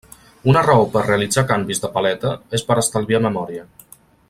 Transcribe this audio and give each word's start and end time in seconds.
Una 0.53 0.61
raó 0.67 0.87
per 0.95 1.03
realitzar 1.07 1.43
canvis 1.51 1.83
de 1.85 1.91
paleta 1.99 2.33
és 2.61 2.67
per 2.71 2.79
estalviar 2.85 3.21
memòria. 3.27 3.69